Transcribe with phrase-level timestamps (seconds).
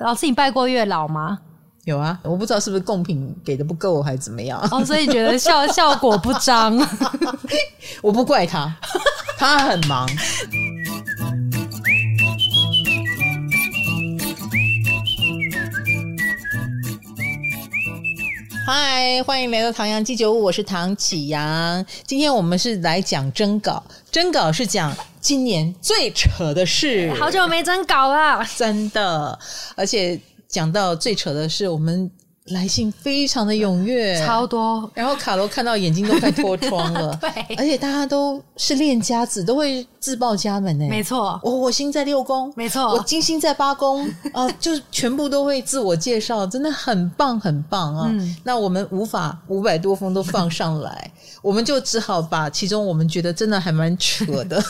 [0.00, 1.40] 老师，你拜过月老吗？
[1.84, 4.60] 有啊，我不知道是不是贡品给的不够，还是怎么样。
[4.70, 6.78] 哦，所以觉得效 效果不彰。
[8.00, 8.72] 我不怪他，
[9.36, 10.08] 他很忙。
[18.66, 21.84] 嗨，欢迎来到唐阳鸡酒屋，我是唐启阳。
[22.06, 27.12] 今天我们是来讲征稿，征稿是讲今年最扯的事。
[27.14, 29.38] 好久没征稿了，真的，
[29.76, 32.10] 而且讲到最扯的是我们。
[32.50, 34.90] 来信非常的踊跃， 超多。
[34.94, 40.88] 然后卡罗看到眼睛都快脱窗了， 对，而且大家都是练家子，都会自报家门诶。
[40.88, 48.08] 没错，我我星在六宫，没错，我金星在八宫，啊、呃，就全部都会自我介绍，真的很棒，很棒啊。
[48.10, 51.10] 嗯、那我们无法五百多封都放上来，
[51.42, 54.62] 我们就只好把其中我们觉得真的还蛮扯的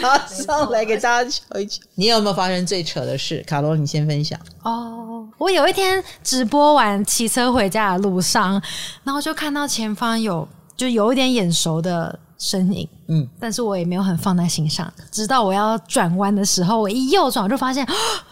[0.00, 1.80] 拿上来给大家瞧一瞧。
[1.94, 3.42] 你有没有发生最扯的事？
[3.46, 4.38] 卡罗，你先分享。
[4.62, 7.04] 哦，我有一天直播完。
[7.04, 8.60] 骑车回家的路上，
[9.02, 10.46] 然后就看到前方有
[10.76, 14.90] 就有一点眼熟的身影，嗯，但是我也没有很放在心上。
[15.10, 17.86] 直到我要转弯的时候，我一右转，我就发现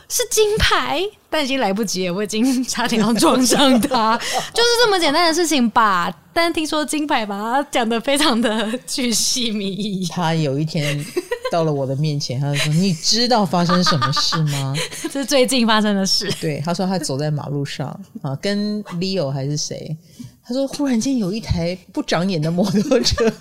[0.09, 4.17] 是金牌，但已经来不及了，我已经差点要撞上他，
[4.55, 6.13] 就是这么简单的事情吧。
[6.33, 11.05] 但听说金牌把他讲的非常的巨细靡遗，他有一天。
[11.51, 16.31] 到了我的面前，他就说：“你知道发生什么事吗？” 这是最近发生的事。
[16.39, 17.89] 对，他说他走在马路上
[18.21, 19.97] 啊，跟 Leo 还是谁？
[20.47, 23.33] 他说忽然间有一台不长眼的摩托车，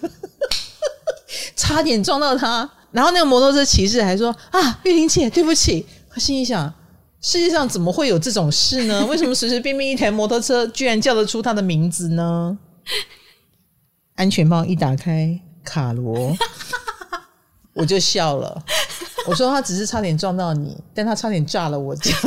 [1.58, 2.70] 差点撞到他。
[2.92, 6.74] 然后那个摩托车骑士还说：“啊，玉玲姐，对不起。”他心里想：
[7.22, 9.06] 世界上怎么会有这种事呢？
[9.10, 12.58] 为什么随随便便一台摩托车居然叫得出他的名字呢？
[14.16, 16.36] 安全帽一打开，卡罗。
[17.73, 18.64] 我就笑了，
[19.28, 22.11] 我说他只是差点撞到你，但他差点炸了我家。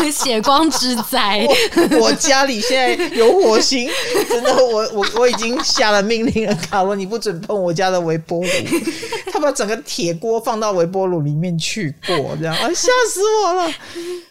[0.12, 1.46] 血光之灾。
[1.92, 3.88] 我，我家里现在有火星，
[4.28, 8.48] 真的，我我我已经下了命令了，卡罗，你不准碰我家的微波炉。
[9.32, 13.70] 他把整个铁锅放到微波炉里面去过，这样啊，吓死我了。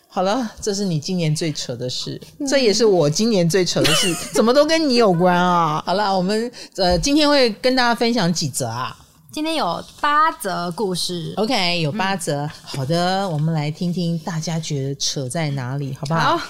[0.09, 5.81] 好了，这是你今年最扯的事，这也是我今年最扯的事，怎么都跟你有关啊？
[5.85, 8.93] 好了，我们呃今天会跟大家分享几则啊？
[9.31, 12.45] 今天有八则故事，OK，有八则。
[12.45, 16.35] 嗯、好的，我们来听听大家觉得扯在哪里，好不好？
[16.35, 16.47] 好，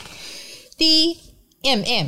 [0.77, 1.17] 第一
[1.63, 2.07] ，M M，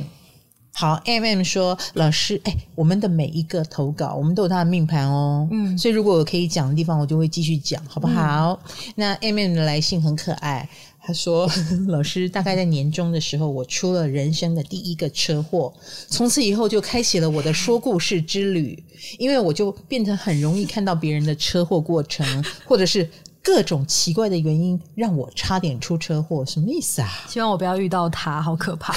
[0.73, 8.57] 好，M M 说，老师，哎，我们的每一个投稿，我们都有他的命盘哦，嗯，所以如果我可以讲的地方，我就会继续讲，好不好？
[8.63, 10.69] 嗯、那 M M 的来信很可爱。
[11.03, 11.50] 他说
[11.89, 15.73] ：“老师，大概在年终的时候，我出了人生的第一个车祸，
[16.07, 18.81] 从此以后就开启了我的说故事之旅，
[19.17, 23.09] 因为我就变成很容易看到别人的车祸过程，或者是。”
[23.44, 27.09] 各种奇怪的原因让我差点出车祸，什么意思啊？
[27.28, 28.94] 希望我不要遇到他，好可怕。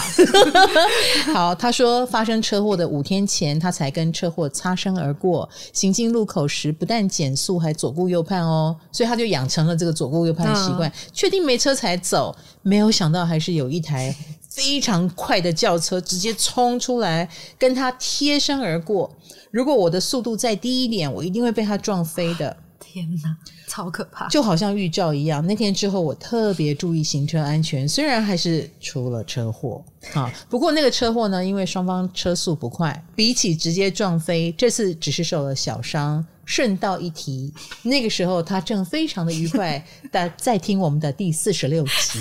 [1.33, 12.37] 好，他说发生车祸的五天前，他才跟车祸擦身而过，行进路口时不但减速，还左顾右盼哦，所以他就养成了这个左顾右盼的习惯，嗯、确定没车才走。
[12.61, 14.15] 没有想到还是有一台
[14.51, 17.27] 非常快的轿车直接冲出来，
[17.59, 19.11] 跟他贴身而过。
[19.51, 22.55] 如果我的速度再低一点，我一定会被他撞飞的。
[22.79, 23.37] 天哪！
[23.75, 25.45] 好可怕，就好像预兆一样。
[25.45, 30.33] 那天之后，我特别注意行车安全，虽然还是出了车祸啊。
[30.49, 36.25] 不过那个车祸呢，因为双方车速不快，比起直接撞飞，这次只是受了小伤。
[36.45, 37.51] 顺道一提，
[37.83, 39.83] 那个时候他正非常的愉快，
[40.13, 42.21] 但在听我们的第四十六集。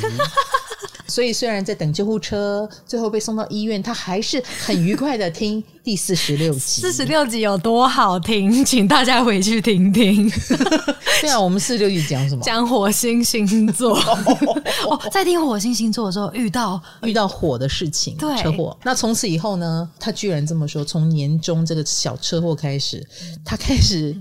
[1.13, 6.81] 所以虽然在等救护车，最后被送到医院，他还是很愉快的听 第四十六集。
[6.81, 10.27] 四十六集有多好听， 请大家回去听听。
[11.21, 12.41] 对啊，我们四十六集讲什么？
[12.43, 13.95] 讲火星星座。
[13.95, 18.75] 哦，在听火星星座的时候，遇到遇到火的事情，对，车祸。
[18.83, 23.05] 那从此以后呢，他居然这么说：从年终这个小车祸开始，
[23.45, 24.17] 他开始。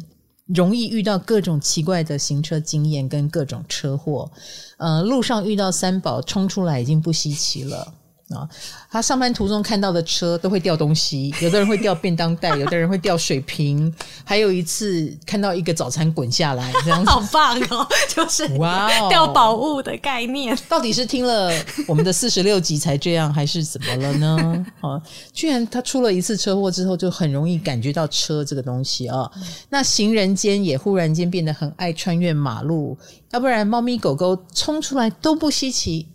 [0.54, 4.30] 容易遇到各种奇怪的行车经验跟各种车祸，
[4.76, 7.94] 呃，路上遇到三宝冲出来已经不稀奇了。
[8.34, 8.48] 啊，
[8.90, 13.92] 他上班途中看到的车都会掉东西， 有的人会掉便当袋， 有的人会掉水瓶，
[14.24, 20.56] 还有一次看到一个早餐滚下来，这样子 好棒哦，就是哇，掉宝物的概念。
[20.68, 21.52] 到底是听了
[21.86, 24.66] 我们的四十六集才这样，还是怎么了呢？
[24.80, 25.00] 啊，
[25.32, 29.30] 居然他出了一次车祸之后，就很容易感觉到车这个东西啊。
[29.70, 32.96] 那行人间也忽然间变得很爱穿越马路，
[33.32, 36.08] 要不然猫咪狗狗冲出来都不稀奇。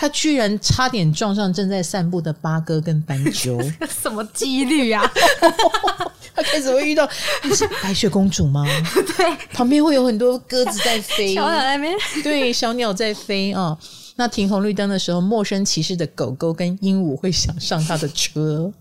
[0.00, 3.60] 他居然差点撞上正在散步的八哥跟斑鸠，
[4.00, 5.02] 什么几率啊？
[6.34, 7.06] 他开始会遇到
[7.42, 8.64] 你是白雪公主吗？
[9.18, 11.94] 对，旁边会有很多鸽子在飞，小鸟在那边，
[12.24, 13.78] 对，小鸟在飞啊、哦。
[14.16, 18.72] 那停红绿灯的时候，陌生骑士的狗狗跟鹦鹉会想上他的车。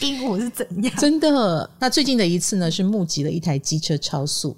[0.00, 0.94] 鹦鹉是怎样？
[0.98, 1.70] 真的。
[1.78, 4.54] 那最近的一次呢，是目击了一台机车超速。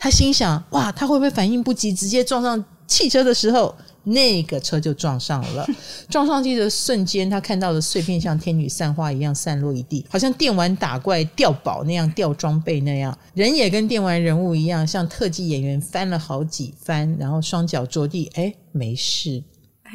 [0.00, 3.72] 他心想：哇，他会不会反应不及，直接撞上汽车的时候，
[4.04, 5.66] 那个车就撞上了。
[6.08, 13.16] 撞上去的瞬间，他看到的碎片像天女散花一样散落一地，好像电玩打怪掉宝那样掉装备那样。
[13.34, 19.42] 人也跟电玩人物一样，像特技演员翻了好几番，然后双脚着地，哎，没事。
[19.84, 19.92] 哎，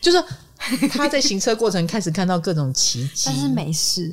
[0.00, 0.22] 就是
[0.90, 4.12] 他在行车过程开始看到各种奇迹， 但是没事，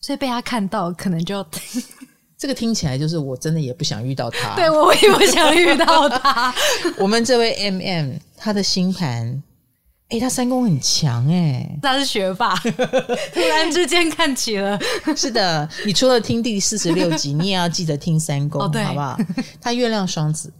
[0.00, 1.44] 所以被他看到可能就
[2.42, 6.52] 这个听起来就是我真的也不想遇到他，对，我也不想遇到他。
[6.98, 9.40] 我们这位 M M，他的星盘，
[10.08, 12.56] 哎，他三宫很强哎，他是学霸，
[13.32, 14.76] 突然之间看起了。
[15.16, 19.16] 是的，你除了听第四十六集，你也要记得听三宫，哦、好不好？
[19.60, 20.52] 他月亮双子，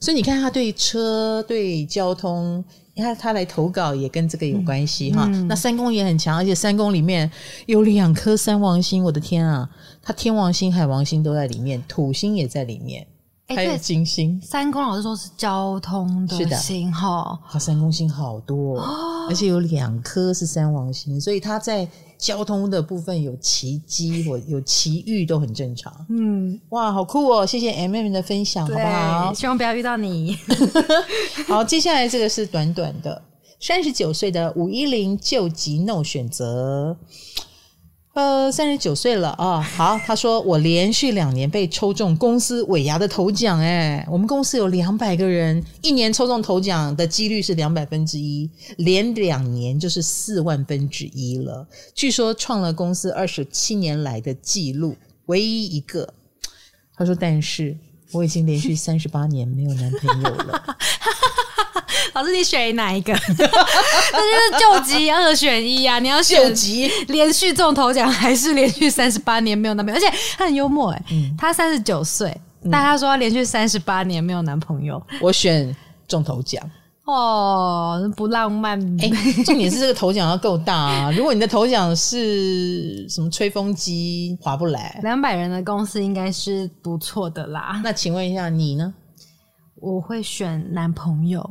[0.00, 2.64] 所以你看他对车对交通。
[2.94, 7.30] 你看他来投稿也跟这个有关系哈，嗯、那三宫也很强，而且三宫里面
[7.66, 9.68] 有两颗三王星，我的天啊，
[10.02, 13.08] 他天王星、海王星都在里面，土星也在里面，欸、
[13.54, 14.40] 还有金星。
[14.42, 21.88] 三宫老师说是交通的星哈，他三宫星好多，哦、而且有两颗是三王星，所以他在。
[22.18, 25.92] 交通的部分有奇迹或有奇遇都很正常。
[26.08, 27.44] 嗯，哇，好酷哦！
[27.44, 29.34] 谢谢 M M 的分享，好不好？
[29.34, 30.38] 希望不要遇到你。
[31.48, 33.20] 好，接下来这个是短短的
[33.58, 36.96] 三十九岁的五一零救急 no 选择。
[38.14, 51.66] 呃，三十九岁了啊、好，他说我连续两年被抽中公司尾牙的头奖，哎，我们公司有两百个人，一年抽中头奖的几率是两百分之一，连两年就是四万分之一了。
[51.94, 54.94] 据说创了公司二十七年来的记录，
[55.26, 56.12] 唯一一个。
[56.94, 57.74] 他说，但是
[58.12, 60.62] 我已经连续 三十八年没有男朋友了。
[62.14, 63.12] 老师，你选哪一个？
[63.24, 65.98] 那就是救急二选一啊！
[65.98, 69.98] 你要选救急连续中头奖，还是连续三十八年没有男朋友？
[69.98, 72.36] 而且他很幽默哎、欸，嗯、他三十九岁，
[72.70, 75.02] 但他说他连续三十八年没有男朋友。
[75.20, 75.74] 我选
[76.06, 76.62] 中头奖
[77.04, 78.80] 哦，不浪漫。
[79.00, 81.10] 哎、欸，重点是这个头奖要够大啊！
[81.16, 85.00] 如果你的头奖是什么吹风机，划不来。
[85.02, 87.80] 两百人的公司应该是不错的啦。
[87.82, 88.94] 那请问一下你呢？
[89.80, 91.44] 我会选男朋友。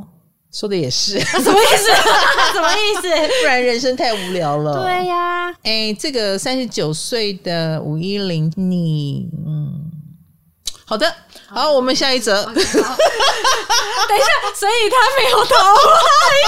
[0.54, 1.88] 说的也是， 什么意思？
[2.54, 3.10] 什么意思？
[3.42, 4.82] 不然人生太无聊了。
[4.84, 9.91] 对呀，哎，这个三十九岁的五一零，你嗯，
[10.92, 11.08] 好的，
[11.48, 12.44] 好，我们下一则。
[12.52, 12.68] 等一下，
[14.54, 15.80] 所以他没有桃花
[16.36, 16.44] 运。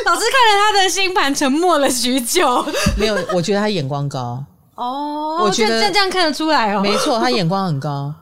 [0.06, 2.64] 老师看了他的星盘，沉默了许久。
[2.96, 4.42] 没有，我觉得他眼光高。
[4.76, 6.80] 哦，我觉得这样看得出来哦。
[6.80, 8.14] 没错，他眼光很高。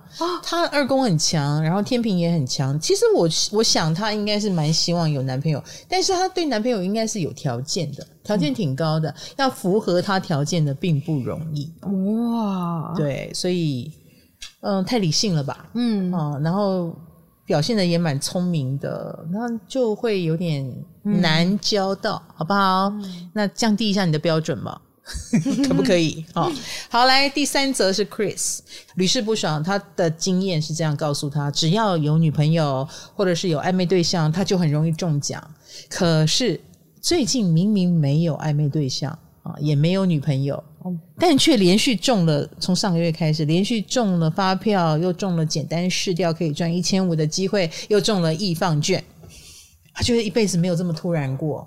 [0.42, 2.78] 他二宫很强，然后天平也很强。
[2.80, 11.70] 其实我我想他应该是蛮希望有男朋友，但是他对男朋友应该是有条件的，条件挺高的，嗯、要符合他条件的并不容易。
[11.82, 13.92] 哇，对，所以
[14.60, 15.68] 嗯，太理性了吧？
[15.74, 16.94] 嗯啊，然后
[17.44, 20.68] 表现的也蛮聪明的，那就会有点
[21.02, 22.86] 难交到，嗯、好不好？
[22.90, 24.80] 嗯、那降低一下你的标准吧。
[25.66, 26.22] 可不可以？
[26.34, 26.52] 好，
[26.90, 28.58] 好，来第三则是 Chris
[28.96, 35.42] 屡试不爽，他的经验是这样告诉他：只要有女朋友或者是有暧昧对象，他就很容易中奖。
[35.88, 36.60] 可是
[37.00, 39.10] 最近明明没有暧昧对象
[39.42, 40.62] 啊，也没有女朋友，
[41.18, 49.02] 但却连续中了，从上个月开始连续中了发票，又中了简单试掉可以赚一千五的机会，又中了易放券。
[49.94, 51.66] 他觉得一辈子没有这么突然过。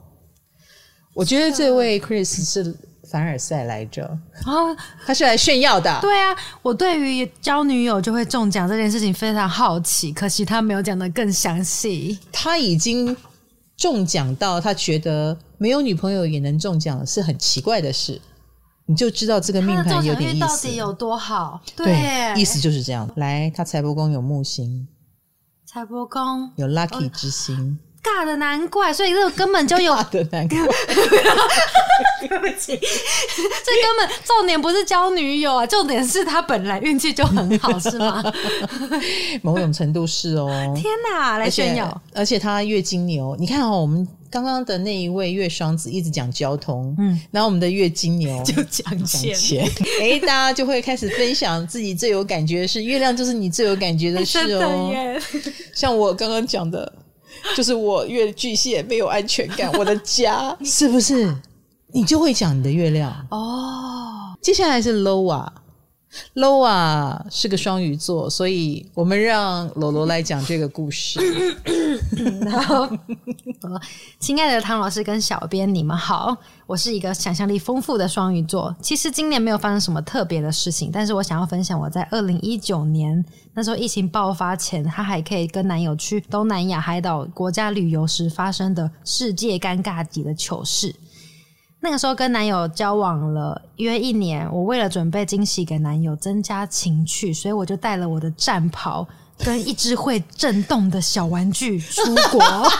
[1.16, 2.76] 我觉得这位 Chris 是。
[3.10, 4.06] 凡尔赛来着
[4.46, 6.00] 啊， 他是来炫耀的。
[6.02, 12.20] 对啊，我对于交女友就会中奖这件事情非常好奇，可惜他没有讲得更详细。
[12.32, 13.16] 他已经
[13.76, 18.22] 中奖到他觉得没有女朋友也能中奖是很奇怪的事，
[18.86, 20.48] 你就知道这个命盘有点意思。
[20.48, 21.60] 到底有多好？
[21.76, 23.10] 对，对，意思就是这样。
[23.16, 24.88] 来，他财帛宫有木星，
[25.66, 27.80] 财帛宫有 lucky 之星。
[27.82, 30.58] 哦尬的难怪，所以这个根本就有尬的难怪。
[32.28, 38.24] 对不起，这根本重点不是交女友啊，重点是他本来运气就很好，是吗？
[39.42, 40.48] 某种程度是哦。
[40.76, 42.02] 天哪，来炫耀！
[42.14, 49.68] 而且他月金牛，你看哦，我们刚刚的那一位月双子一直讲交通，嗯，然后我们的月金牛 就讲钱，
[50.00, 54.92] 哎，大家就会开始分享自己最有感觉的事，月亮就是你最有感觉的事哦。
[55.74, 56.92] 像我刚刚讲的。
[57.56, 61.34] 就是我月巨蟹没有安全感，我的家是不是？
[61.94, 64.34] 你就会讲你的月亮哦。
[64.42, 65.04] 接下来是
[66.36, 71.20] Loa，Loa 是个双鱼座，所以我们让罗罗来讲这个故事。
[72.42, 72.90] 然后，
[74.20, 76.36] 亲爱的汤老师跟小编，你们好，
[76.68, 78.76] 我是一个想象力丰富的双鱼座。
[78.82, 90.94] 其实今年没有发生什么特别的事情，但是我想要分享我在二零一九年那时候疫情爆发前，她还可以跟男友去东南亚海岛国家旅游时发生的世界尴尬级的糗事。
[91.84, 99.08] 那个时候跟男友交往了约一年，我为了准备惊喜给男友，增加情趣，所以我就带了我的战袍
[99.44, 102.40] 跟一只会震动的小玩具出国。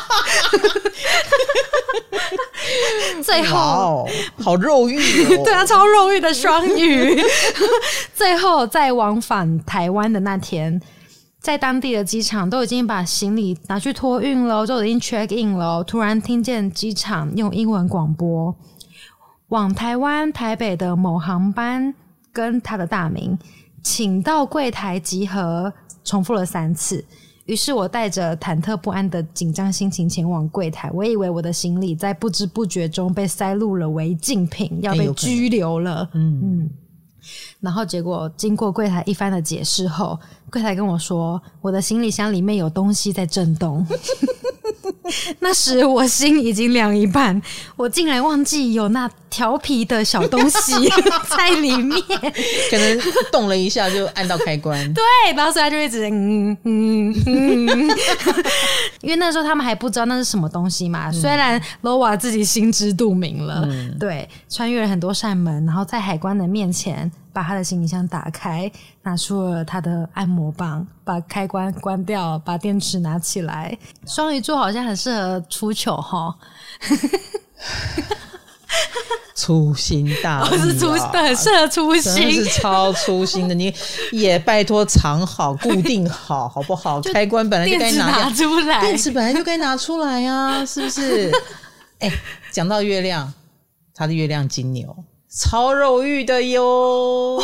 [3.24, 4.08] 最后
[4.40, 5.42] 好肉欲哦！
[5.44, 7.20] 对啊，超肉欲的双鱼。
[8.14, 10.80] 最后在往返台湾的那天，
[11.40, 15.84] 在当地的机场都已经把行李拿去托运了，就已经 check in 了。
[15.84, 18.56] 突然听见机场用英文广播。
[19.52, 21.94] 往台湾台北的某航班
[22.32, 23.38] 跟他的大名，
[23.84, 25.72] 请到柜台集合，
[26.06, 27.04] 重复了三次。
[27.46, 36.10] 于是我带着忐忑不安的紧张心情前往柜台，我以为我的行李在不知不觉中被塞入了违禁品，要被拘留了。
[36.14, 36.70] 嗯嗯。
[37.60, 40.18] 然后结果经过柜台一番的解释后，
[40.52, 43.86] 柜台跟我说，我的行李箱里面有东西在震动。
[45.40, 47.42] 那时我心已经凉一半，
[47.76, 50.74] 我竟然忘记有那调皮的小东西
[51.38, 52.02] 在里面，
[52.70, 53.00] 可能
[53.32, 54.78] 动了一下就按到开关。
[54.94, 55.04] 对，
[55.36, 57.90] 然后所以他就一直嗯嗯嗯，
[59.02, 61.10] 因为那时候他们还不知道那是什么东西嘛。
[61.10, 67.10] 嗯、虽然 Loa 自己心知肚明了，嗯、对，穿越了很多扇门，然后在海关的面前。
[67.34, 68.70] 把他的行李箱打开，
[69.04, 73.78] 拿出了他的按摩棒，把开关关掉，把电池拿起来。
[74.06, 76.36] 双鱼座好像很适合出糗哈，
[79.36, 83.56] 粗心大意，啊， 是粗对，很适合粗心，是超粗心的。
[83.56, 83.74] 你
[84.14, 87.02] 也拜托藏好，固定好，好不好？
[87.14, 91.32] 开关本来就该拿，拿出来，电池本来就该拿出来呀，是不是？
[92.00, 92.14] 哎，欸，
[92.52, 93.34] 讲到月亮，
[93.96, 94.96] 他的月亮金牛。
[95.34, 96.62] 超肉欲的哟！
[96.62, 97.42] 哦，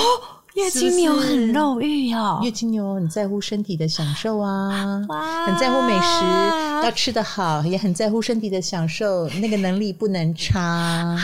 [0.58, 2.40] 月金牛很肉欲哦。
[2.44, 5.06] 月金牛很在乎身体的享受啊，
[5.46, 11.16] 很在乎美食，要吃得好，也很在乎身体的享受，那个能力不能差。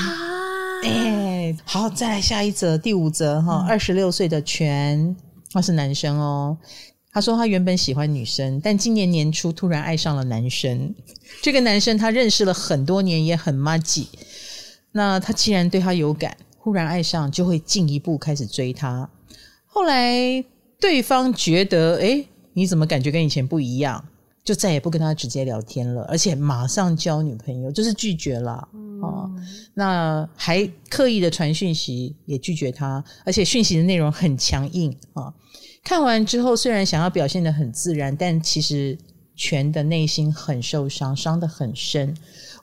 [0.83, 5.15] 哎、欸，好，再来下一则，第五则哈，二十六岁的全，
[5.51, 6.55] 他是男生哦。
[7.11, 10.93] 他说他原本喜欢女生，但今年年初突然爱上了男生。
[11.41, 14.09] 这个男生他认识了很多年，也很麻吉。
[14.91, 16.37] 那他既然对他有感。
[16.59, 19.09] 忽然爱上，就会进一步开始追他。
[19.73, 20.45] 后来
[20.79, 24.05] 对方觉得，哎，你怎么感觉跟以前不一样？
[24.43, 28.67] 就再也不跟他直接聊天了，而且马上交女朋友，就是拒绝了。
[28.73, 29.31] 嗯、哦，
[29.73, 35.33] 那还刻意的传讯息，也拒绝他，而且讯息的内容很强硬啊、哦。
[35.83, 38.97] 看完之后，虽然想要表现得很自然，但其实
[39.35, 42.13] 全的内心很受伤，伤得很深。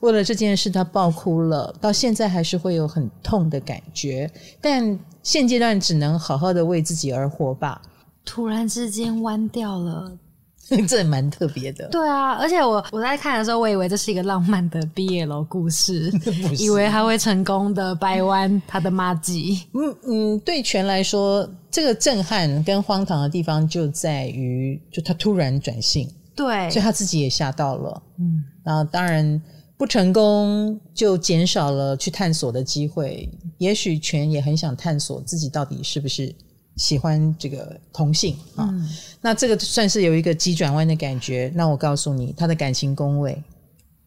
[0.01, 7.81] 为了这件事，他爆哭了，到现在还是会有很痛的感觉，但现阶段只能好好的为自己而活吧。
[8.25, 10.13] 突然之间弯掉了，
[10.87, 11.89] 这也蛮特别的。
[11.89, 16.13] 对啊，而且我我在看的时候，我以为这是一个浪漫的 BL 故事，
[16.59, 19.67] 以为他会成功的掰弯他的妈吉。
[19.73, 28.03] 嗯嗯，对全来说，这个震撼跟荒唐的地方就在于，就他突然转性，对，所以他自己也吓到了。
[28.19, 29.43] 嗯，然后当然。
[29.81, 33.27] 不成功就减少了去探索的机会。
[33.57, 36.31] 也许全也很想探索自己到底是不是
[36.77, 38.69] 喜欢这个同性啊。
[38.71, 38.87] 嗯、
[39.23, 41.51] 那这个算是有一个急转弯的感觉。
[41.55, 43.43] 那我告诉你，他的感情宫位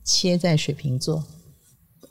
[0.04, 1.24] 切在水瓶座。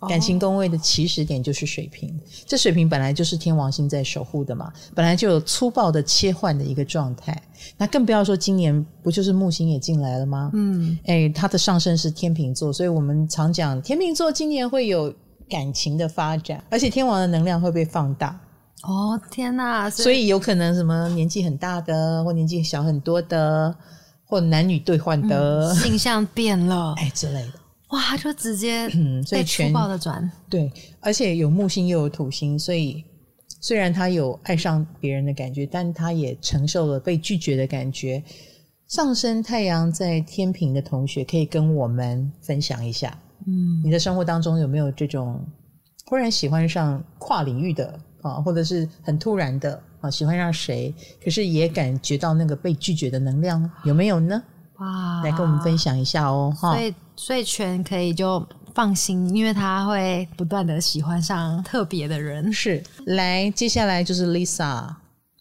[0.09, 7.41] 感情宫位的起始点就是水瓶，哦、这水瓶本来就是天王星在守护的嘛，本来就有粗暴的切换的一个状态。
[7.77, 10.51] 那更不要说今年不就是木星也进来了吗？
[10.55, 15.15] 嗯，哎，它的上升是天秤座，所以我们常讲天秤座今年会有
[15.49, 18.39] 感情的发展，而且天王的能量会被放大。
[18.83, 19.89] 哦，天哪！
[19.89, 23.73] 所以，所以有可能什么年纪很大的，或年纪小很多的，
[24.27, 27.53] 或男女兑换的，形象、嗯、 变了，哎之类的。
[27.93, 30.71] 哇，就直接嗯，所以粗暴的转对，
[31.01, 33.05] 而且有木星又有土星，所以
[33.61, 38.23] 虽然他有爱上别人的感觉，但他也承受了被拒绝的感觉。
[38.89, 45.43] 上升太阳在天平的同学可以跟我们分享一下，嗯，你的生活当中有没有这种
[46.07, 54.43] 忽然喜欢上跨领域的啊，或者是很突然的啊，喜欢上谁，可是也感觉到那个被拒绝的能量，有没有呢？
[54.83, 56.75] 哇，来跟我们分享一下哦，哈。
[56.75, 62.53] 所以，所以全可以就放心，因为他会不断的喜欢上特别的人。
[62.53, 64.95] 是，来，接下来就是 Lisa。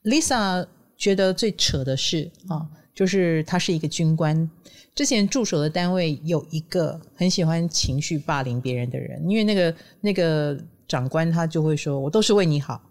[0.04, 4.50] Lisa 觉得最扯的是啊，就是他是一个军官，
[4.94, 10.58] 之前驻守的单位有一个很喜欢情绪霸凌别人的人，因为那个那个
[10.88, 12.82] 长官他就会说：“我都是为你好，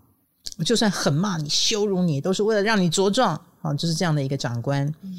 [0.59, 4.87] 我就算狠骂你、羞辱你，都是为了让你茁壮。”啊，就是这样的一个长官。
[5.03, 5.15] 嗯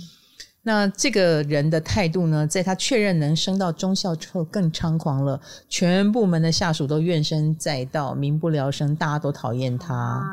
[0.63, 9.95] 那这个人的态度呢，在他确认能升到中校之后更猖狂了，全部门的下属都怨声载道，民不聊生，大家都讨厌他。
[9.95, 10.23] 啊、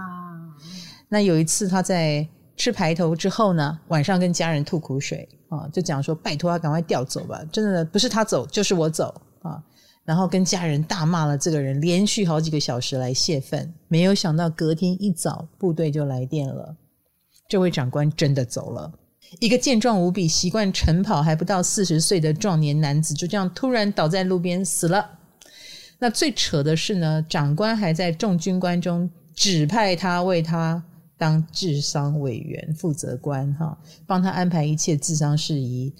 [1.08, 9.62] 那有一次他在吃排头之后呢，晚上跟家人吐苦水啊，就讲说拜托他赶快调走吧，真的不是他走就是我走啊，
[10.04, 16.76] 然后跟家人大骂了这个人，连续好几个小时来泄愤，没有想到隔天一早部队就来电了，
[17.48, 18.92] 这位长官真的走了。
[19.40, 25.18] 一个健壮无比、习惯晨跑还不到四十岁的壮年男子，就这样突然倒在路边死了。
[25.98, 30.82] 那最扯的是呢，长官还在众军官中指派他为他
[31.16, 35.92] 当治丧委员、负责官，哈，帮他安排一切治丧事宜。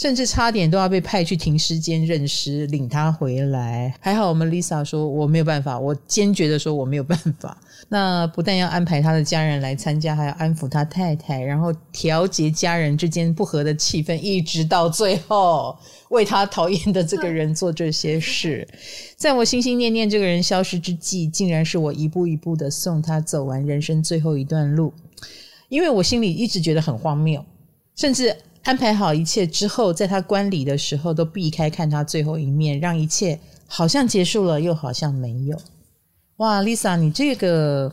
[0.00, 3.94] 甚至差点都要被派去停尸间认尸，领他回来。
[4.00, 7.54] 还好我们 Lisa 说我没有办法，我坚决的说我没有办法。
[7.90, 15.76] 那不但要安排他的家人来参加，还要安抚他太太，然后调节家人之间不和的气氛，一直到最后
[16.08, 18.66] 为他讨厌的这个人做这些事。
[19.18, 24.94] 在我心心念念这个人消失之际，竟然是我一步一步的送他走完人生最后一段路。
[25.68, 27.44] 因为我心里一直觉得很荒谬，
[27.94, 28.34] 甚至。
[28.64, 35.58] 安排好一切之后，在他观礼的时候，都避开看他最后一面，让一切好像结束了，又好像没有。
[36.36, 37.92] 哇，Lisa，你这个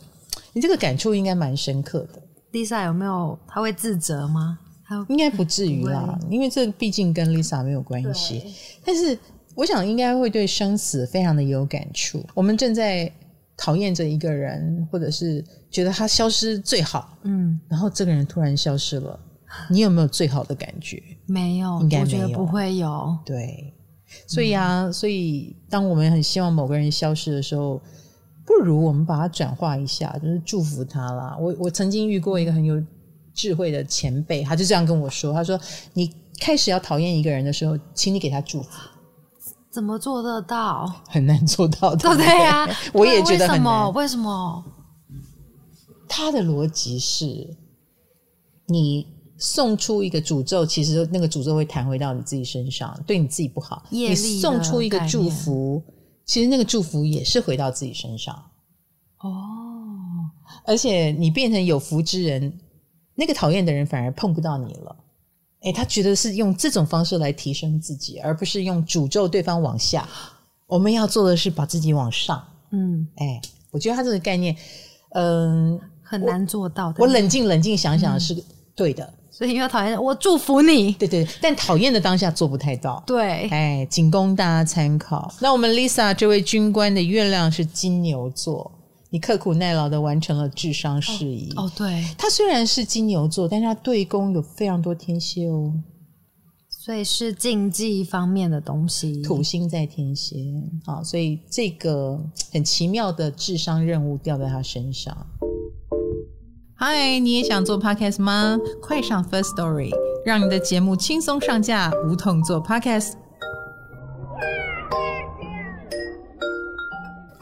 [0.52, 2.22] 你这个感触应该蛮深刻的。
[2.52, 3.38] Lisa 有没有？
[3.46, 4.58] 他会自责吗？
[4.86, 8.42] 他应该不至于啦，因为这毕竟跟 Lisa 没有关系。
[8.84, 9.18] 但是
[9.54, 12.24] 我想应该会对生死非常的有感触。
[12.32, 13.10] 我们正在
[13.56, 19.20] 讨厌着一个人，或者是觉得他消失最好，嗯，然后这个人突然消失了。
[19.70, 21.02] 你有没有最好的感觉？
[21.26, 23.16] 没有，应该没有，我觉得不会有。
[23.24, 23.74] 对，
[24.26, 27.80] 所以啊，嗯、所以当我们很希望某个人消失的时候，
[28.44, 31.36] 不如我们把它转化一下，就是祝福他啦。
[31.40, 32.82] 我我曾经遇过一个很有
[33.34, 35.58] 智慧的前辈，他就这样跟我说：“他说，
[35.94, 38.68] 你开始要讨厌一个人的时候，请你给他祝福。”
[39.70, 40.90] 怎么做得到？
[41.08, 42.68] 很难做到的， 对不对呀？
[42.92, 43.92] 我也觉得很难。
[43.92, 44.64] 为什么？
[46.08, 47.56] 他的逻辑是，
[48.66, 49.06] 你。
[49.38, 53.84] 送出一个诅咒，其实那个诅咒会弹回到你自己身上，对你自己不好。
[53.88, 55.82] 你送出一个祝福，
[56.24, 58.34] 其实那个祝福也是回到自己身上。
[59.20, 59.30] 哦，
[60.64, 62.52] 而且你变成有福之人，
[63.14, 64.96] 那个讨厌的人反而碰不到你了。
[65.62, 70.08] 哎，他觉得是用这种方式来提升自己，而不是用诅咒对方往下。
[70.66, 72.44] 我们要做的是把自己往上。
[72.70, 74.56] 嗯，哎，我觉得他这个概念，
[75.10, 76.96] 嗯，很难做到的。
[77.00, 78.36] 我冷静冷静想想是
[78.74, 79.14] 对的。
[79.38, 83.00] 所以因为讨厌我祝福你，对对，但讨厌的当下做不太到。
[83.06, 85.32] 对，哎，仅供大家参考。
[85.40, 88.68] 那我们 Lisa 这位军官的月亮是金牛座，
[89.10, 91.52] 你刻苦耐劳的完成了智商事宜。
[91.54, 95.72] 哦，哦对，他虽然是金牛座，但是他对宫有非常多天蝎哦，
[96.68, 99.22] 所以是竞技方面的东西。
[99.22, 100.34] 土星在天蝎，
[100.84, 102.20] 好，所以这个
[102.52, 105.16] 很奇妙的智商任务掉在他身上。
[106.80, 108.56] 嗨，你也想做 Podcast 吗？
[108.80, 109.90] 快上 First Story，
[110.24, 113.14] 让你的节目轻松上架，无痛做 Podcast。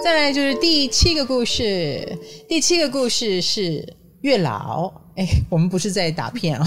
[0.02, 2.18] 再来就是第七个故事，
[2.48, 4.90] 第七个故事是月老。
[5.16, 6.66] 哎，我们不是在打骗啊。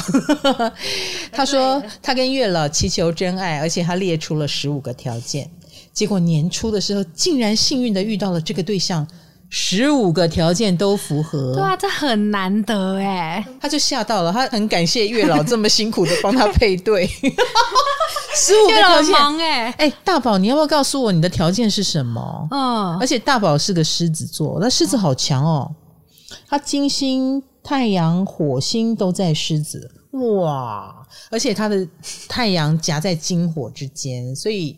[1.34, 5.49] 他说他跟月老祈求真爱，而且他列出了十五个条件，
[5.91, 9.08] 结果年初的时候竟然幸运的遇到了这个对象。
[9.50, 17.08] 十五个条件都符合，对啊，这很难得哎，他就吓到了，他很感谢月老这么辛苦的帮他配对，
[18.36, 19.16] 十五个条件。
[19.40, 22.48] 哎哎，大宝，你要不要告诉我你的条件是什么？
[22.52, 25.74] 嗯，而且大宝是个狮子座，那狮子好强哦，
[26.48, 29.90] 他金星、太阳、火星都在狮子，
[30.44, 30.96] 哇，
[31.32, 31.88] 而且他的
[32.28, 34.78] 太阳夹在金火之间，所以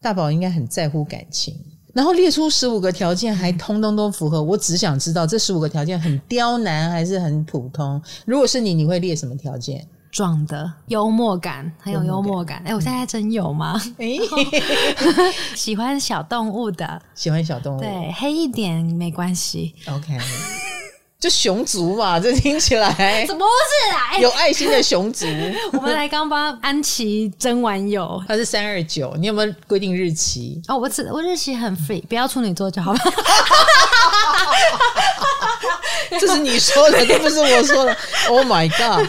[0.00, 1.54] 大宝应该很在乎感情。
[1.98, 4.40] 然后列出十五个条件，还通通都符合。
[4.40, 8.00] 我只想知道这十五个条件很刁难还是很普通？
[8.24, 9.84] 如果是你，你会列什么条件？
[10.12, 12.62] 壮的，幽默感，很有幽默感。
[12.64, 13.82] 哎，我现在真有吗？
[13.98, 14.12] 哎，
[15.56, 19.74] 喜欢小动物的，喜欢小动物，对，黑一点没关系。
[19.88, 20.16] OK，
[21.20, 25.26] 就熊族嘛，这听起来怎么是来有爱心的熊族？
[25.74, 30.62] 我们来刚帮安琪征完友，他是三二九，你有没有规定日期？
[30.68, 33.00] 哦，我只我日期很 free，不要处女座就好了。
[36.20, 37.96] 这是你说的，这不是我说的。
[38.28, 39.04] Oh my god！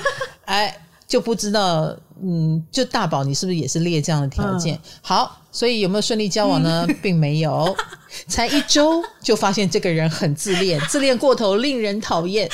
[0.45, 0.76] 哎，
[1.08, 4.75] 就不知道，嗯，就大宝，你是不是也是列这样的条件？
[4.75, 6.86] 嗯、好，所以有没有顺利交往呢？
[6.88, 7.75] 嗯、 并没有。
[8.27, 12.49] 才一周就发现这个人很自恋， 自恋过头，令人讨厌。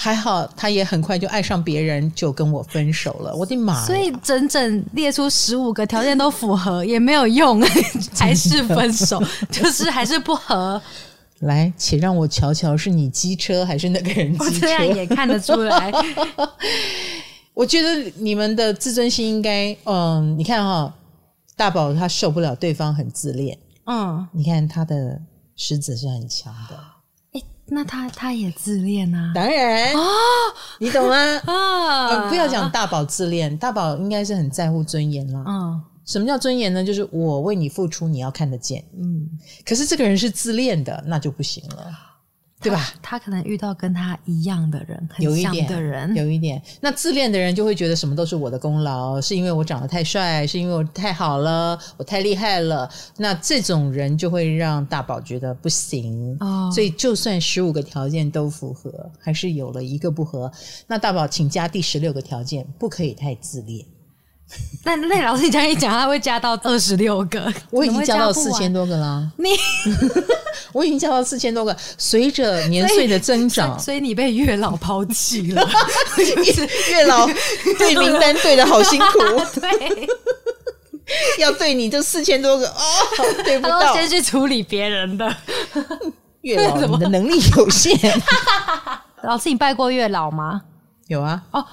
[0.00, 3.34] 还好他也很快就爱上别人，就跟我分手了。
[3.34, 3.84] 我的妈！
[3.84, 7.60] 所以整整列出十五个条件都符合也没有用，
[8.16, 10.80] 还是分手，就是还是不合。
[11.40, 14.60] 来，且让我瞧瞧，是你机车还是那个人机车？
[14.60, 15.92] 这样也看得出来。
[17.58, 20.94] 我觉得你们的自尊心应该，嗯，你看哈、哦，
[21.56, 23.58] 大宝他受不了对方很自恋。
[23.86, 25.20] 嗯，你看他的
[25.56, 29.32] 狮子是很强的，那他他也自恋啊？
[29.34, 30.00] 当然啊，
[30.78, 31.16] 你懂吗？
[31.52, 35.42] 啊、嗯，不要讲大宝自恋，大宝应该是很在乎尊严啦。
[35.44, 36.84] 嗯，什么叫尊严呢？
[36.84, 38.84] 就是我为你付出，你要看得见。
[38.96, 39.28] 嗯，
[39.66, 41.90] 可是这个人是自恋的，那就不行了。
[42.60, 42.92] 对吧？
[43.00, 46.62] 他，他可能遇到跟他一样的人，很像的人，有一点，有一点。
[46.80, 52.90] 那自恋的人就会觉得什么都是我的功劳，是因为我长得太帅，是因为我太好了，我太厉害了。
[53.16, 56.36] 那这种人就会让大宝觉得不行。
[56.40, 58.90] 哦，所以就算十五个条件都符合，
[59.20, 60.50] 还是有了一个不合。
[60.88, 63.86] 那大宝，请加第十六个条件，不可以太自恋。
[64.82, 69.32] 那那老师你这样一讲，他会加到二十六个，我已经加到四千多个了。
[69.36, 69.48] 你。
[70.72, 75.68] 我已经加到四千多个，随着年岁的增长，所以， 所以你被月老抛弃了。
[76.90, 77.26] 月老
[77.78, 79.18] 对名单对的好辛苦，
[79.60, 80.08] 对，
[81.38, 82.82] 要对你这四千多个哦，
[83.44, 85.36] 对不到，先去处理别人的。
[86.42, 87.98] 月老，你的能力有限。
[89.22, 90.62] 老师，你拜过月老吗？
[91.08, 91.42] 有啊。
[91.50, 91.64] 哦。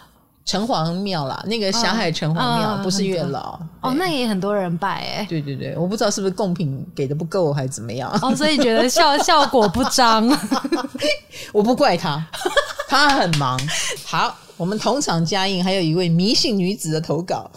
[0.46, 5.26] 城隍庙啦，那个霞海城隍庙、哦、不是月老哦，那也很多人拜哎。
[5.28, 10.26] 对对对，我不知道是不是贡品给的不够还是怎么样哦，所以觉得效 效果不彰。
[11.52, 12.24] 我不怪他，
[12.88, 13.60] 他很忙。
[14.06, 17.50] 好，我们同场加映，还有一位迷信女子的投稿。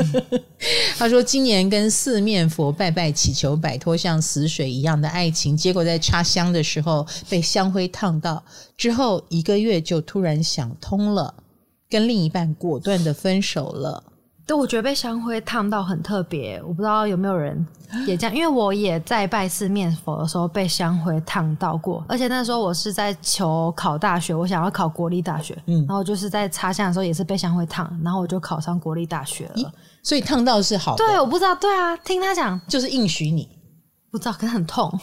[0.98, 8.42] 他说，今年跟四面佛拜拜祈求摆脱像死水一样的爱情，结果在插香的时候被香灰烫到，
[8.78, 11.34] 之后一个月就突然想通了。
[11.88, 14.02] 跟另一半果断的分手了。
[14.46, 17.66] 对，我觉得被香灰烫到很特别，我不知道有没有人
[18.06, 29.72] 也这样，因为我也在拜四面佛的时候被香灰烫到过，而且那时候我是在求考大学，我想要考国立大学，嗯，然后就是在插香的时候也是被香灰烫，然后我就考上国立大学了。
[30.04, 31.04] 所以烫到是好的。
[31.04, 33.48] 对，我不知道，对啊，听他讲就是应许你，
[34.12, 34.96] 不知道，可是很痛。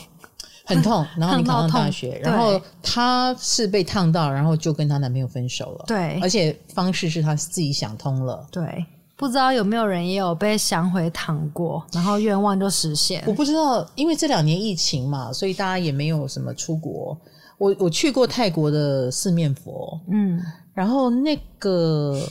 [0.65, 5.85] 很痛，然后你考上大学，然后她是被烫到，然后就跟她男朋友分手了。
[5.87, 8.47] 对，而且方式是她自己想通了。
[8.49, 8.85] 对，
[9.17, 13.23] 不知道有没有人也有被想回躺过，然后愿望就实现。
[13.27, 17.17] 我不知道，因为这两年疫情嘛，所以大家也没有什么出国。
[17.57, 20.41] 我我去过泰国的四面佛，嗯，
[20.73, 22.21] 然后那个，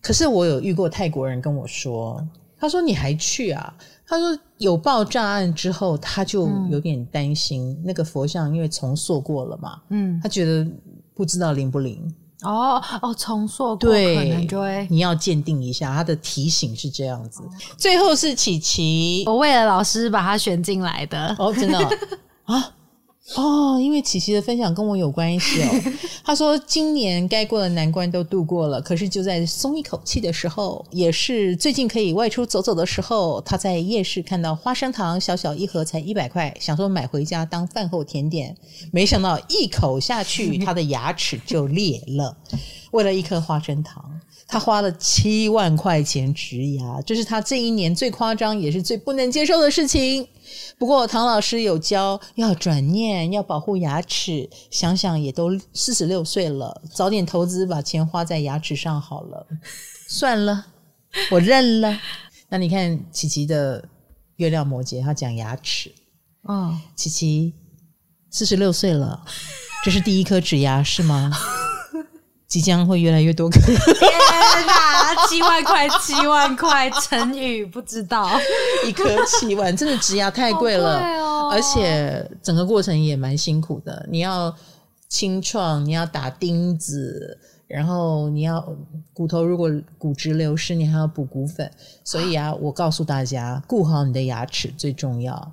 [0.00, 2.20] 可是我有遇过泰国人跟我说，
[2.64, 3.74] 他说你还去啊？
[4.06, 9.80] 他说有爆炸案之后，他就有点担心、嗯、那个佛像，因为重塑过了嘛。
[9.90, 10.66] 嗯，他觉得
[11.14, 12.14] 不知道灵不灵。
[12.42, 15.94] 哦哦，重塑过对，可能就会你要鉴定一下。
[15.94, 17.42] 他的提醒是这样子。
[17.42, 21.36] 哦、最后是琪琪，我为了老师把他选进来的。
[21.38, 21.78] 哦，真的
[22.44, 22.72] 啊。
[23.36, 25.68] 哦，因为琪琪的分享跟我有关系哦。
[26.22, 38.54] 他说今年该过的难关都度过了，可是就在松一口气的时候，也是最近可以外出走走的时候，他在夜市看到花生糖，小小一盒才一百块，想说买回家当饭后甜点，
[38.92, 42.36] 没想到一口下去，他的牙齿就裂了。
[42.90, 44.20] 为了一颗花生糖，
[44.54, 50.24] 他花了七万块钱植牙，这是他这一年最夸张也是最不能接受的事情。
[50.78, 54.48] 不过唐老师有教要转念，要保护牙齿。
[54.70, 59.44] 想想也都四十六岁了，早点投资，把钱花在牙齿上好了。
[60.06, 60.66] 算了，
[61.32, 61.98] 我认了。
[62.48, 63.84] 那你看琪琪的
[64.36, 65.90] 月亮摩羯，他讲牙齿。
[66.42, 67.54] 哦，琪琪
[68.30, 69.24] 四十六岁了，
[69.84, 71.32] 这是第一颗植牙是吗？
[72.54, 73.60] 即将会越来越多个。
[73.60, 73.76] 天
[74.64, 78.30] 哪，七万块，七万块成语不知道，
[78.86, 84.06] 一颗七万，真的植牙太贵了，哦、而且整个过程也蛮辛苦的。
[84.08, 84.54] 你要
[85.08, 87.36] 清创，你要打钉子，
[87.66, 88.64] 然后你要
[89.12, 91.68] 骨头如果骨质流失，你还要补骨粉。
[92.04, 95.52] 所以啊，我告诉大家，顾好你的牙齿最重要。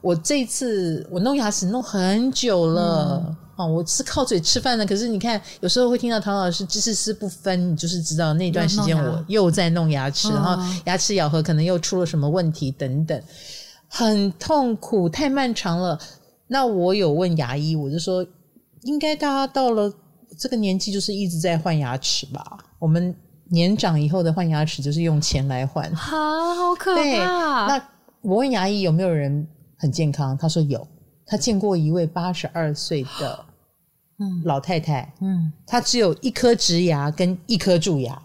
[0.00, 3.22] 我这一次我弄牙齿弄很久了。
[3.26, 13.22] 嗯哦，我是靠嘴吃饭的，可是你看，有时候会听到唐老师知识是不分，你就是知道那段时间我又在弄牙齿，然后牙齿咬合可能又出了什么问题等等，
[13.86, 15.98] 很痛苦，太漫长了。
[16.46, 18.26] 那我有问牙医，我就说，
[18.84, 19.92] 应该大家到了
[20.38, 22.42] 这个年纪，就是一直在换牙齿吧？
[22.78, 23.14] 我们
[23.50, 26.16] 年长以后的换牙齿就是用钱来换，好，
[26.54, 27.66] 好可怕。
[27.66, 27.88] 那
[28.22, 29.46] 我问牙医有没有人
[29.80, 30.86] 很健康，他说有，
[31.24, 33.46] 他见过一位八十二岁的。
[34.22, 38.22] 嗯，老太太，嗯，她只有一颗植牙跟一颗蛀牙，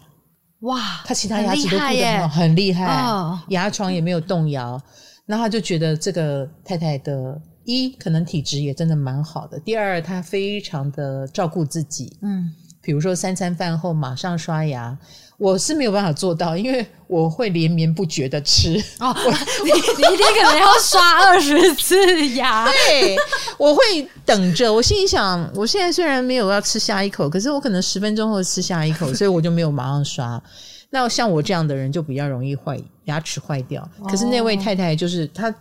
[0.59, 4.77] 哇，她其他牙齿都顾得很好，很厉害，哦、牙床也没有动摇。
[5.25, 14.99] 那他就觉得这个太太的一可能体质也真的蛮好的，第二她非常的照顾自己，嗯，比如说三餐饭后马上刷牙。
[15.37, 18.81] 我是没有办法做到，因为我会连绵不绝的吃。
[18.99, 19.31] 哦， 我
[19.63, 22.65] 你你一天可能要刷二十次牙。
[22.71, 23.17] 对，
[23.57, 23.81] 我会
[24.25, 24.71] 等着。
[24.71, 30.41] 我心里想，我现在虽然没有要吃下一口，可是我可能十分钟后吃下一口，所以我就没有马上刷。
[30.89, 33.85] 那像我这样的人就比较容易坏牙齿坏掉。
[34.07, 35.53] 可是那位太太就是她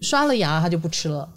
[0.00, 1.28] 刷了牙，她就不吃了。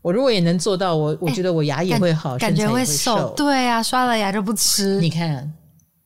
[0.00, 3.14] 我如果也能做到，我我觉得我牙也会好，感觉会瘦。
[3.14, 4.98] 会瘦对啊，刷了牙就不吃。
[4.98, 5.52] 你看。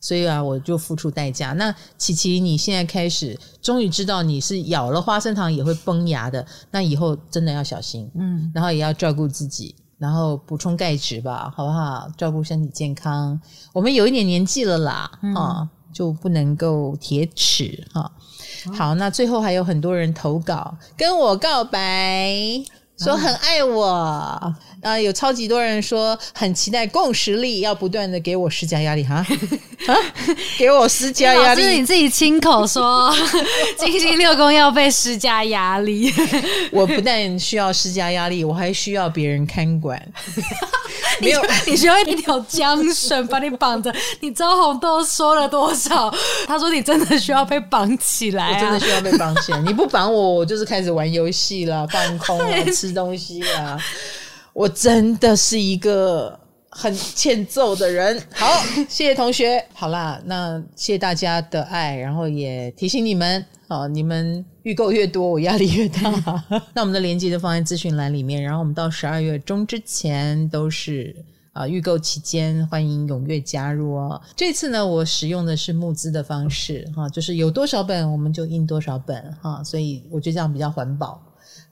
[0.07, 1.53] 所以啊，我就付出代价。
[1.55, 12.09] 那琪琪，你现在开始终于知道你是咬了花生糖也会崩牙的，那以后真的要小心，嗯，然后也要照顾自己，然后补充钙质吧，好不好？
[12.17, 13.41] 照顾身体健康。
[13.73, 18.13] 我们有一点年纪了啦，嗯、啊，就不能够铁齿哈。
[18.79, 22.63] 好，那最后还有很多人投稿跟我告白。
[22.99, 23.85] 说很爱我。
[23.87, 29.95] 啊，啊，有超级多人说很期待共识力，要不断的给我施加压力哈，啊，
[30.59, 33.15] 给我施加压力，是 你自己亲口说，
[33.79, 36.13] 金星六宫要被施加压力，
[36.71, 40.01] 我不但需要施加压力，我还需要别人看管。
[41.21, 43.95] 没有，你需要一条缰绳把你绑着。
[44.21, 46.13] 你知道红豆说了多少？
[46.47, 49.59] 他说你真的需要被绑起来，啊，我真的需要被绑起来。
[49.61, 53.79] 你不绑我，我就是开始玩游戏了，放空了， 吃东西了。
[54.53, 56.39] 我真的是一个
[56.77, 58.23] 很欠揍的人。
[58.35, 58.47] 好，
[58.87, 59.65] 谢谢同学。
[59.73, 63.43] 好啦，那谢谢大家的爱，然后也提醒你们。
[63.67, 66.45] 好，你们预购越多，我压力越大。
[66.75, 71.17] 那我们的链接就放在资讯栏里面，然后我们到十二月中之前都是
[71.53, 74.21] 啊预购期间，欢迎踊跃加入哦。
[74.37, 81.21] 这次呢，我使用的是募资的方式，哈，就是有多少本我们就印多少本，哈，所以我觉得这样比较环保。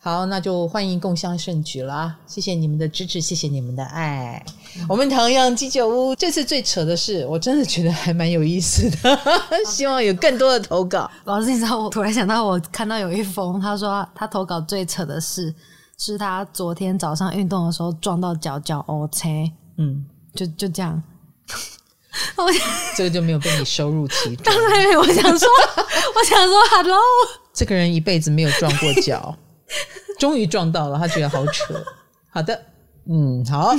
[0.04, 2.14] 好，那就欢迎共襄盛举啦！
[2.26, 4.44] 谢谢你们的支持，谢谢你们的爱。
[4.76, 9.18] 嗯、我们唐阳鸡酒屋这次最扯的是，我真的觉得还蛮有意思的，
[9.66, 11.10] 希望有更多的投稿。
[11.24, 15.54] 老师，你知道我突然想到，我看到有一封，他说他投稿最扯的是，
[15.96, 21.02] 是他昨天早上运动的时候撞到脚脚 OK，嗯，就就这样。
[22.36, 22.44] 我
[22.94, 24.44] 这个就没有被你收入其中。
[24.44, 25.48] 当然，我想说，
[26.14, 27.00] 我想说，Hello，
[27.54, 29.34] 这个人一辈子没有撞过脚。
[30.18, 31.74] 终于撞到了，他觉得好扯。
[32.30, 32.60] 好的，
[33.08, 33.74] 嗯，好，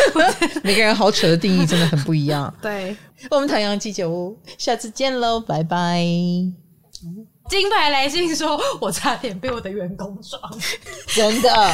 [0.62, 2.52] 每个人好扯的定义真的很不一样。
[2.62, 2.96] 对，
[3.30, 6.04] 我们唐阳鸡酒屋，下次见喽，拜拜。
[7.48, 10.40] 金牌来信说，我差点被我的员工撞，
[11.14, 11.72] 真的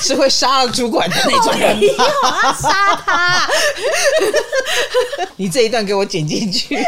[0.00, 2.04] 是会杀了主管的那种人吗？
[2.22, 3.48] 我要杀他！
[5.36, 6.78] 你这一段给我剪进去。